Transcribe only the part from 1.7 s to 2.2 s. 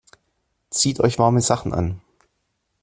an!